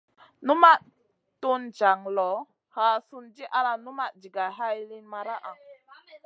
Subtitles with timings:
[0.45, 0.79] Numaʼ
[1.41, 2.37] tun jaŋ loʼ,
[2.75, 5.51] haa sùn di ala numaʼ jigay hay liyn maraʼa.